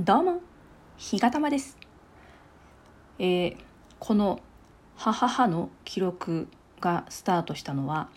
[0.00, 0.40] どうも、
[0.96, 1.76] ひがたまです。
[3.18, 3.56] えー
[3.98, 4.38] この
[4.94, 6.46] 「ははは」の記録
[6.78, 8.08] がスタートしたのは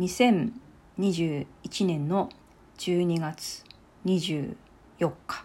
[0.00, 1.46] 2021
[1.86, 2.30] 年の
[2.78, 3.64] 12月
[4.04, 4.56] 24
[5.28, 5.44] 日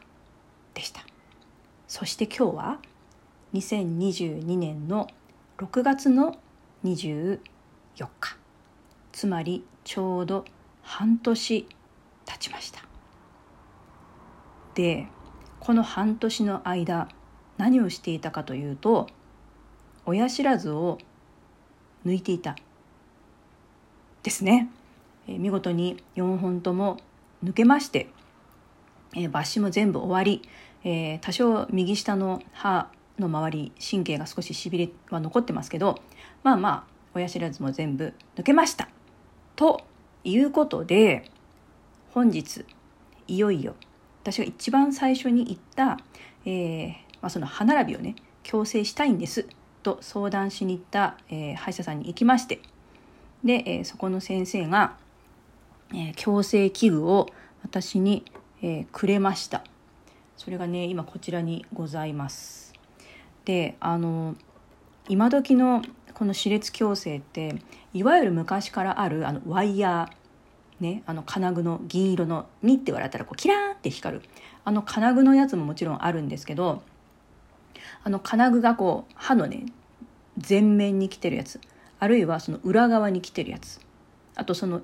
[0.73, 1.01] でした。
[1.87, 2.79] そして今日は
[3.53, 5.07] 2022年の
[5.59, 6.39] 6月の
[6.83, 7.39] 24
[8.19, 8.37] 日
[9.11, 10.45] つまりちょうど
[10.81, 11.67] 半年
[12.25, 12.81] 経ちました。
[14.73, 15.07] で
[15.59, 17.09] この半年の間
[17.57, 19.07] 何をしていたかというと
[20.05, 20.97] 親知らずを
[22.05, 22.55] 抜いていた。
[24.23, 24.69] ですね、
[25.27, 26.97] えー見事に4本とも
[27.43, 28.09] 抜けまして、
[29.13, 30.41] えー抜歯も全部終わり、
[30.83, 36.01] えー多少右下の歯の周り神経が少ししびれは残ってますけど
[36.43, 38.89] まあまあ親知らずも全部抜けました。
[39.55, 39.81] と
[40.23, 41.29] いうことで
[42.13, 42.65] 本日
[43.27, 43.75] いよいよ
[44.21, 45.99] 私が一番最初に言った、
[46.45, 46.89] えー
[47.21, 49.47] まあ、その歯並びをね矯正したいんです
[49.83, 52.61] と相談しに行った、えー歯医者さんに行きまして
[53.43, 54.97] で、えーそこの先生が、
[55.91, 57.27] えー矯正器具を
[57.63, 58.25] 私に、
[58.61, 59.63] えーくれました。
[60.37, 62.73] それがね今こちらにございます。
[63.45, 64.35] であの
[65.07, 65.81] 今時の
[66.13, 67.55] この歯列矯正って
[67.93, 70.18] いわゆる昔からあるあのワイヤー
[70.79, 74.23] ね、あの金具の銀色の「に」って笑ったらこうキラーンって光る。
[74.63, 76.83] あの金具のやつももちろんあるんですけど
[78.03, 79.65] あの金具がこう歯のね
[80.47, 81.59] 前面に来てるやつ。
[81.99, 83.81] あるいはその裏側に来てるやつ。
[84.35, 84.81] あとその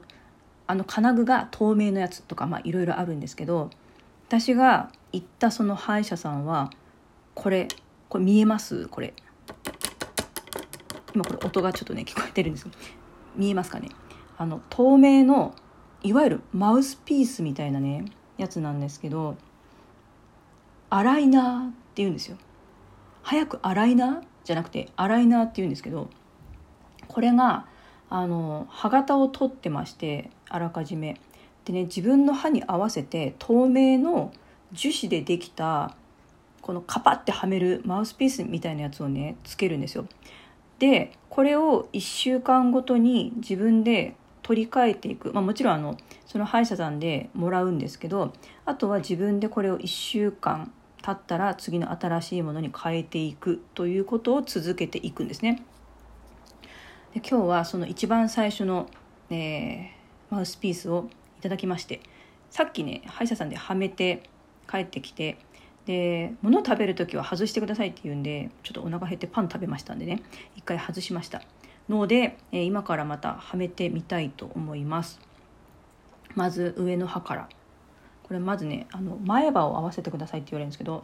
[0.68, 3.70] あの金具が透明のやつとかまあいろいろあるんですけど
[4.28, 6.72] 私が行ったその歯医者さんは
[7.36, 7.68] これ
[8.10, 8.88] これ見えます？
[8.88, 9.14] これ。
[11.14, 12.78] 今これ音がちょっとね聞こえてるんですけど
[13.38, 13.88] 見えますかね？
[14.38, 15.56] あの透明の
[16.06, 18.06] いわゆるマウスピースみたいなね
[18.38, 19.38] やつなんですけど
[20.92, 22.38] アライナーって言うんですよ。
[23.24, 26.12] 早くアライナーじゃなくてアライナーって言うんですけど
[27.08, 27.66] これが
[28.12, 31.20] あの歯型を取ってましてあらかじめ。
[31.66, 34.32] でね自分の歯に合わせて透明の
[34.74, 35.96] 樹脂でできた
[36.62, 40.06] このカパってはめるマウスピースみたいなやつをねつけるんですよ。
[40.78, 48.32] でこれを1週間ごとに自分で取り替えていく、まあ、もちろんあのその歯医者さんでもらうんですけど
[48.66, 55.64] あとは自分でこれを1週間経ったら次の新しいものに変えていくということを続けていくんですね。
[57.14, 58.88] で今日はその一番最初の、
[59.30, 59.96] えー
[60.30, 61.08] マウスピースを
[61.40, 62.02] いただきまして
[62.50, 64.24] さっきね歯医者さんではめて
[64.70, 65.38] 帰ってきて
[65.86, 70.24] で物を食べる時は外してくださいって言うんでちょっとお腹減ってパン食べましたんでね
[70.56, 71.42] 一回外しました
[71.90, 75.20] ので、えー今からまたはめてみたいと思います。
[76.34, 77.50] まず上の歯から。
[78.24, 81.04] これまずねあの前歯を合わせてくださいって言われるんですけど。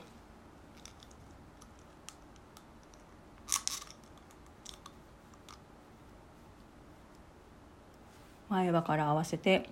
[8.50, 9.70] 前歯から合わせて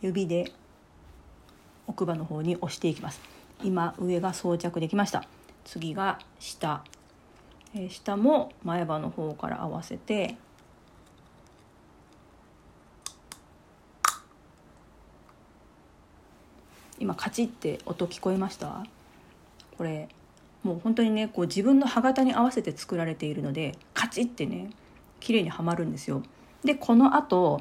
[0.00, 0.50] 指で
[1.86, 3.20] 奥歯の方に押していきます。
[3.62, 5.24] 今上が装着できました。
[5.64, 6.82] 次が下、
[7.74, 10.36] え下も前歯の方から合わせて
[16.98, 18.84] 今カチッて音聞こえました？
[19.76, 20.08] これ
[20.62, 24.70] もう本当にねこう自分の歯型に合わせて作られているのでカチッてね
[25.18, 26.22] 綺麗にはまるんですよ。
[26.62, 27.60] でこのあと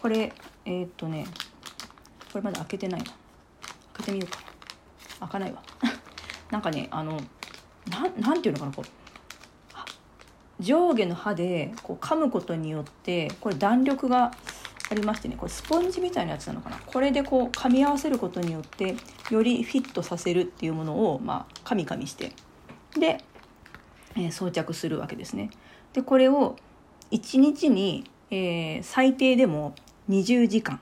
[0.00, 0.32] これ
[0.64, 1.26] えーっとね
[2.32, 3.16] これまだ開けてないな開
[3.98, 4.38] けてみようか。
[5.20, 5.62] 開かないわ。
[6.50, 7.20] なんかねあの
[7.90, 9.03] ななんていうのかなこう
[10.60, 14.32] 上下の歯でこう噛むことによってこれ弾力が
[14.90, 16.78] ありましてねこれスポンジみたいなやつなのかな。
[16.86, 18.96] これでこう噛み合わせることによって
[19.30, 22.32] よりフィットさせるっていうものをまあ噛み噛みして
[22.98, 23.24] で、
[24.16, 25.50] えー装着するわけですね。
[25.92, 26.56] でこれを
[27.10, 29.74] 1日に、えー最低でも
[30.08, 30.80] 20時間、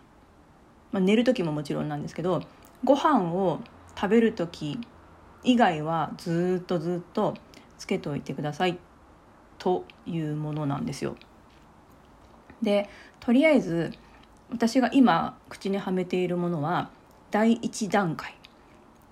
[0.91, 2.43] まあ、寝る時ももちろんなんですけど
[2.85, 3.61] ご飯を
[3.95, 4.79] 食べる時
[5.45, 7.35] 以外はずっとずっと
[7.79, 8.79] つけておいてください。
[9.63, 11.15] というものなんですよ。
[12.63, 12.89] で
[13.21, 13.93] とりあえず
[14.51, 16.91] 私が今口にはめているものは
[17.31, 18.35] 第1段階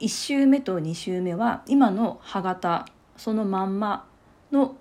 [0.01, 4.09] 1週目と2週目は今の歯型そのまんま
[4.51, 4.75] の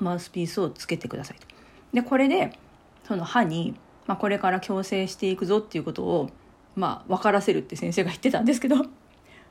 [0.00, 1.46] マウスピースをつけてくださいと。
[1.92, 2.58] でこれで
[3.06, 3.76] その歯に、
[4.08, 6.30] まあ、これから矯正していくぞっていうことを、
[6.74, 8.84] まあ、分からせるって先生が言ってたんですけど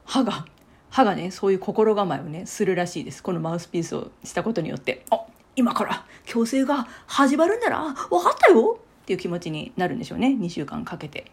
[0.03, 0.45] 歯が
[0.89, 5.25] 歯がねそういう心構えをねするらしいですこのマウスピースをしたことによってあ
[5.55, 11.31] 今から矯正が始まるんだな分かったよっていう気持ちになるんでしょうね2週間かけて。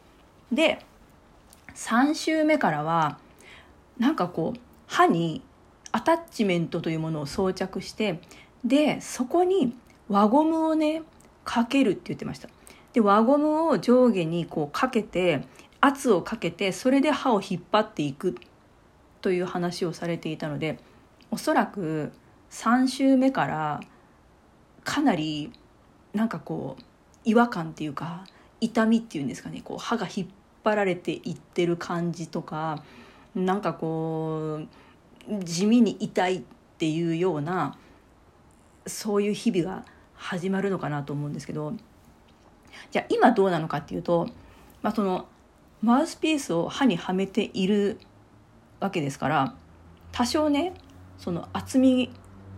[0.52, 0.84] で
[1.74, 3.18] 3週目からは
[3.98, 5.42] なんかこう歯に
[5.90, 8.20] アタッチメントというものを装着して
[8.64, 9.74] でそこに
[10.08, 11.02] 輪ゴムをね
[11.44, 12.48] かけるって言ってました
[12.92, 15.46] で輪ゴムを上下にこうかけて
[15.80, 18.36] 圧をかけてそれで歯を引っ張っていく
[19.20, 20.78] という話をされていたので
[21.30, 22.12] おそらく
[22.50, 23.80] 3週目から
[24.84, 25.52] かなり
[26.12, 26.82] なんかこう
[27.24, 28.24] 違和感っていうか
[28.60, 29.62] 痛みっていうんですかね。
[29.62, 30.28] こう歯が引っ
[30.64, 32.82] 張られていってる感じとか
[33.34, 34.60] なんかこ
[35.28, 36.42] う地味に痛いっ
[36.78, 37.76] ていうような
[38.86, 39.84] そういう日々が
[40.14, 41.72] 始まるのかなと思うんですけど。
[42.90, 44.28] じゃあ今どうなのかっていうと、
[44.82, 45.26] まあ、その
[45.82, 47.98] マウスピースを歯にはめている
[48.80, 49.54] わけですから
[50.12, 50.74] 多少ね
[51.18, 52.10] その厚み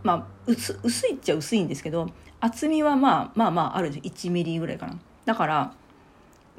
[0.04, 2.08] まあ薄薄いっちゃ薄いんですけど
[2.40, 4.98] 厚みはまあまあまあある1ミリぐらいかな。
[5.24, 5.74] だから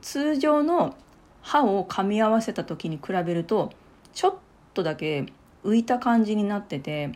[0.01, 0.97] 通常の
[1.41, 3.71] 歯を噛み合わせた時に比べると
[4.13, 4.35] ちょっ
[4.73, 5.27] とだけ
[5.63, 7.11] 浮いた感じになってて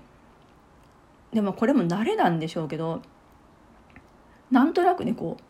[1.33, 3.01] でもこれも慣れなんでしょうけど
[4.51, 5.43] なんとなくねこう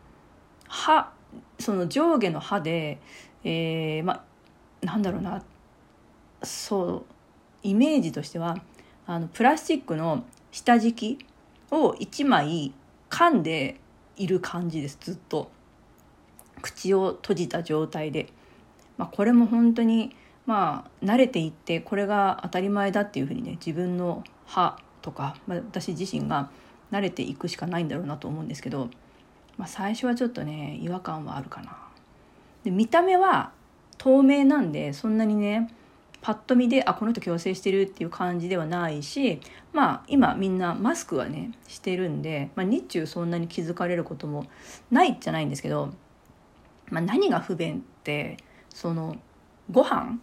[0.66, 1.12] 歯
[1.58, 3.00] その上下の歯で、
[3.44, 4.24] えー、ま
[4.82, 5.42] あなんだろうな。
[6.42, 7.04] そう
[7.62, 8.56] イメージとしては
[9.06, 11.26] あのプラスチックの下敷き
[11.70, 12.72] を1枚
[13.08, 13.80] 噛んで
[14.16, 15.50] いる感じですずっと
[16.62, 18.28] 口を閉じた状態で、
[18.98, 20.14] まあ、これも本当に
[20.46, 26.50] まあ慣れていってこれが当たり前だっていうふうにね自分の歯とか、まあ、私自身が
[26.92, 28.90] 慣れていくしかないんだろうなと思うんですけど、
[29.56, 31.76] まあ、最初はちょっとね違和感はあるかな。
[32.64, 33.52] で見た目は
[33.96, 35.72] 透明なんでそんなにね
[36.22, 39.40] パッと見であこの人矯正してるっていう感じではないし
[39.72, 44.46] まあ今みんなマスクはねしてるんで、まあ、日中そんなに気づかれることも
[44.90, 45.90] ないじゃないんですけど、
[46.90, 48.36] まあ、何が不便って
[48.68, 49.16] その
[49.70, 50.18] ご飯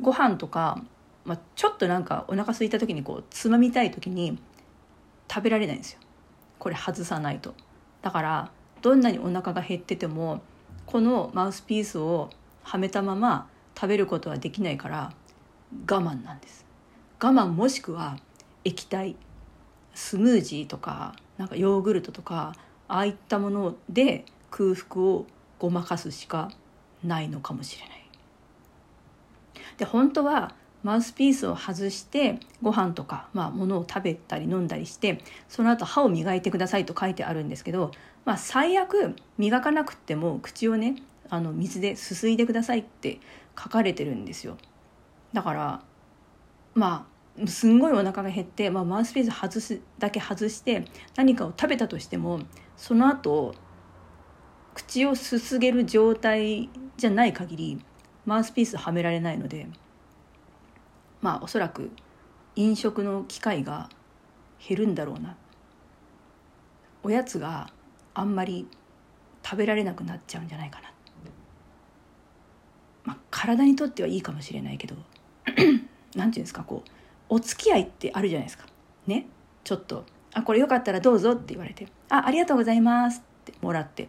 [0.00, 0.82] ご飯とか、
[1.24, 4.38] まあ、ちょっとなんかお腹空いた時にこうつまみたい時に
[5.32, 6.00] 食べられないんですよ。
[6.58, 7.54] これ外さないと。
[8.02, 8.50] だから
[8.82, 10.42] どんなにお腹が減ってても
[10.86, 12.30] このマウスピースを
[12.64, 15.12] はめたまま食べることはできないから
[15.90, 16.64] 我慢なんです
[17.20, 18.18] 我慢もしくは
[18.64, 19.16] 液体
[19.94, 22.54] スムージーとかなんかヨーグルトとか
[22.88, 25.26] ああいったもので空腹を
[25.58, 26.50] ごまかすしか
[27.04, 28.02] ないのかもしれない。
[29.78, 37.92] で本当はマウスピースを外してご飯とか、まあ、物を食べたり飲んだりしてその後歯を磨いてくださいと書いてあるんですけど、
[38.24, 40.96] まあ、最悪磨かなくっても口をね
[41.30, 43.20] あの水ですすいでくださいって
[43.58, 44.56] 書かれてるんですよ。
[45.32, 45.82] だから
[46.74, 47.06] ま
[47.42, 50.84] あすんごいお腹が減って、まあ、マウスピース外すだけ外して
[51.16, 52.40] 何かを食べたとしても
[52.76, 53.54] その後
[54.74, 57.84] 口をすすげる状態じゃない限り
[58.26, 59.66] マウスピースはめられないので
[61.22, 61.90] まあおそらく
[62.54, 63.88] 飲食の機会が
[64.66, 65.36] 減るんだろうな。
[67.02, 67.68] おやつが
[68.14, 68.68] あんまり
[69.44, 70.91] 食べられなくなっちゃうんじゃないかな。
[73.04, 74.94] まあ、体にとってはいいかもしれないけど
[75.56, 75.80] 何て
[76.14, 76.90] 言うんですかこう
[77.28, 78.66] お付き合いってあるじゃないですか。
[79.06, 79.26] ね？
[79.64, 80.04] ちょっと
[80.34, 84.08] 「あこれよかったらどうぞ」って言われて「あありがとうございます」ってもらって。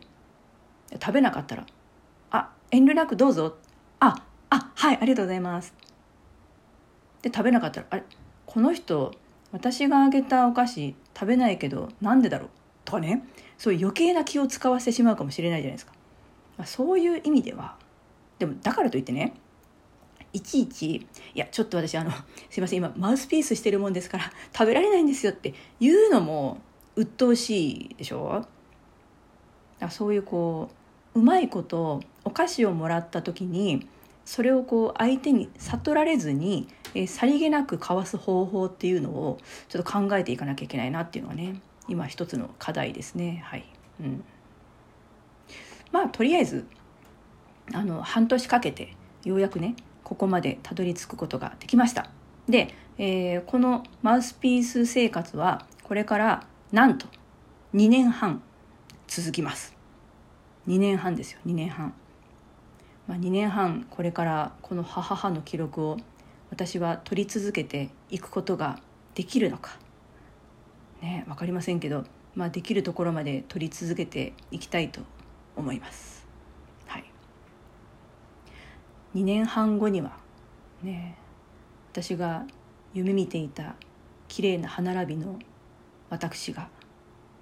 [1.02, 1.66] 食べなかったら
[2.32, 3.58] 「あ遠慮なくどうぞ」
[4.00, 5.74] あ「あはいありがとうございます」
[7.24, 8.04] で食べなかったら「あれ
[8.46, 9.12] この人
[9.52, 12.50] 私があげたお菓子食べないけどなんでだろう?」
[12.86, 13.24] とかね。
[13.56, 15.94] そういう余計な気を使わせてしまうかもしれないじゃないですか。
[16.66, 17.78] そういう意味では
[18.44, 19.34] でもだからといってね
[20.34, 20.96] いちいち
[21.34, 22.12] 「いやちょっと私あの
[22.52, 26.58] すいません今マウスピースしてるもんですから食べられないんですよ」って言うのも
[26.98, 28.46] 鬱陶しいでしょ？
[29.80, 30.70] だそういうこ
[31.16, 33.88] ううまいことお菓子をもらった時に
[34.26, 43.42] それをこう相手に悟られずに、えさりげなく交わす方法っていうのをちょっと考えていかなきゃいけないなっていうのがね今一つの課題ですね。
[43.46, 43.66] はい、
[44.00, 44.24] うん、
[45.92, 46.66] まあとりあえず
[47.72, 52.10] あの半年かけてようやくねここまでたどり着くことができました。
[52.50, 57.08] で、えー、このマウスピース生活はこれからなんと
[57.74, 58.42] 2年半
[59.08, 59.76] 続きます。
[60.68, 61.94] 2年半ですよ2年半、
[63.08, 65.98] まあ、2年半これからこの母の記録を
[66.52, 68.80] 私は取り続けていくことが
[69.16, 69.78] できるのか。
[71.02, 72.06] ね分かりませんけど、
[72.36, 75.02] まあ、できるところまで取り続けていきたいと
[75.56, 76.23] 思います。
[79.16, 80.18] 2年半後には
[80.82, 81.18] ね
[81.92, 82.46] 私が
[82.94, 83.76] 夢見ていた
[84.28, 85.38] 綺麗な歯並びの
[86.10, 86.70] 私が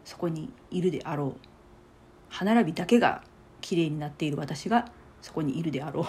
[0.03, 1.47] そこにいるであろう。
[2.29, 3.21] 歯並びだけが
[3.59, 4.89] 綺麗になっている私が
[5.21, 6.05] そこにいるであろう。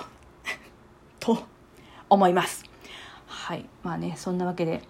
[1.20, 1.44] と
[2.08, 2.64] 思います。
[3.26, 3.68] はい。
[3.82, 4.82] まあねそんなわけで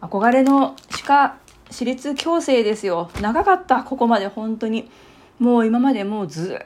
[0.00, 1.36] 憧れの歯科
[1.70, 3.10] 私立矯正ですよ。
[3.20, 4.28] 長かったここまで。
[4.28, 4.90] 本当に。
[5.38, 6.58] もう今までもうずっ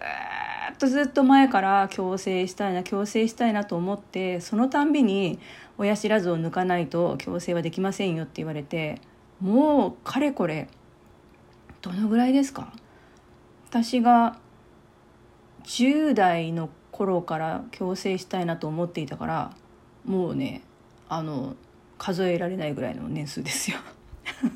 [0.78, 5.38] とずっと前から矯正したいな矯正したいなと思ってそのたんびに
[5.76, 9.00] 親知らずを抜かないと矯正はできませんよって言われて
[9.40, 10.68] もうかれこれ
[11.82, 12.73] どのぐらいですか？
[13.68, 14.38] 私が
[15.64, 19.56] 10代の頃から矯正したいなと思っていたから
[20.04, 20.62] もうね
[21.08, 21.54] あの
[21.99, 23.78] 数えられないぐらいの年数ですよ。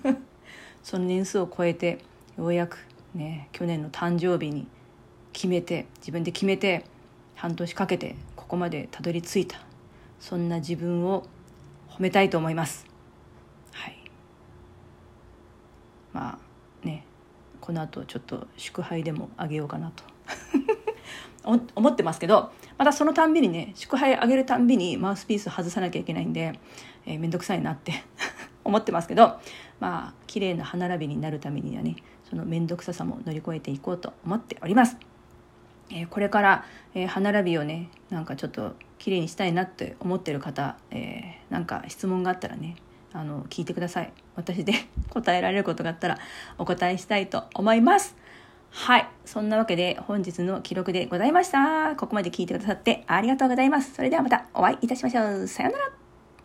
[0.82, 1.98] その年数を超えて
[2.36, 2.78] ようやく
[3.14, 4.66] ね去年の誕生日に
[5.32, 6.84] 決めて自分で決めて
[7.34, 9.58] 半年かけてここまでたどり着いた。
[10.20, 11.24] そんな自分を
[11.88, 12.86] 褒めたいと思います。
[13.72, 13.98] はい。
[16.12, 16.38] ま
[16.82, 17.04] あね
[17.60, 20.04] この後ちょっと祝杯でもあげようかなと。
[21.74, 26.52] 思ってますけどまたそのたんびにね祝杯あげるたんびにマウスピース外さなきゃいけないんで
[27.06, 27.92] えー、めんどくさいなって
[28.64, 29.40] 思ってますけど
[29.80, 31.96] まあ綺麗な歯並びになるためにはね
[32.28, 35.11] その面倒くささも乗り越えていこうと思っております。
[35.94, 42.76] え、これから、え、歯並びをねなんかちょっと綺麗にしたいなって思ってる方、えー、なんか質問があったらね
[43.12, 44.12] あの聞いてください。
[44.36, 44.72] 私で
[45.10, 46.18] 答えられることがあったら
[46.58, 48.16] お答えしたいと思います。
[48.70, 49.06] はい。
[49.24, 51.94] そんなわけで本日の記録でございました。
[51.96, 53.92] ここまで聞いてくださってありがとうございます。
[53.94, 55.46] それではまたお会いいたしましょう。
[55.46, 56.01] さようなら。